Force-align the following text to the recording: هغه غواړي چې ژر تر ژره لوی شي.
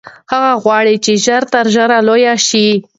هغه 0.31 0.51
غواړي 0.63 0.95
چې 1.05 1.11
ژر 1.25 1.43
تر 1.53 1.65
ژره 1.75 1.97
لوی 2.07 2.23
شي. 2.47 2.67